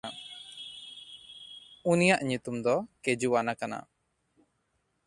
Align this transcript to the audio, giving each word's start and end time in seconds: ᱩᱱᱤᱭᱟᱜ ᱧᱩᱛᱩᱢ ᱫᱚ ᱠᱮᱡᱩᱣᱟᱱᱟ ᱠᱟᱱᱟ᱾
ᱩᱱᱤᱭᱟᱜ 1.91 2.21
ᱧᱩᱛᱩᱢ 2.27 2.55
ᱫᱚ 2.65 2.75
ᱠᱮᱡᱩᱣᱟᱱᱟ 3.03 3.51
ᱠᱟᱱᱟ᱾ 3.59 3.77